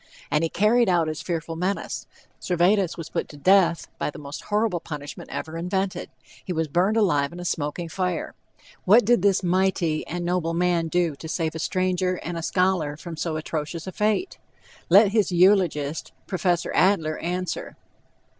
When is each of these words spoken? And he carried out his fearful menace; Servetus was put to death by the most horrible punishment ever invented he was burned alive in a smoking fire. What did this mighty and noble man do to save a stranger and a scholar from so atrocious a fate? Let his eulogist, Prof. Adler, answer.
And 0.31 0.43
he 0.43 0.49
carried 0.49 0.89
out 0.89 1.07
his 1.07 1.21
fearful 1.21 1.55
menace; 1.55 2.07
Servetus 2.39 2.97
was 2.97 3.11
put 3.11 3.29
to 3.29 3.37
death 3.37 3.85
by 3.99 4.09
the 4.09 4.17
most 4.17 4.45
horrible 4.45 4.79
punishment 4.79 5.29
ever 5.29 5.55
invented 5.59 6.09
he 6.43 6.51
was 6.51 6.67
burned 6.67 6.97
alive 6.97 7.31
in 7.31 7.39
a 7.39 7.45
smoking 7.45 7.87
fire. 7.87 8.33
What 8.83 9.05
did 9.05 9.21
this 9.21 9.43
mighty 9.43 10.07
and 10.07 10.25
noble 10.25 10.55
man 10.55 10.87
do 10.87 11.15
to 11.17 11.27
save 11.27 11.53
a 11.53 11.59
stranger 11.59 12.15
and 12.23 12.35
a 12.35 12.41
scholar 12.41 12.97
from 12.97 13.15
so 13.15 13.37
atrocious 13.37 13.85
a 13.85 13.91
fate? 13.91 14.39
Let 14.89 15.09
his 15.09 15.31
eulogist, 15.31 16.13
Prof. 16.25 16.47
Adler, 16.73 17.19
answer. 17.19 17.77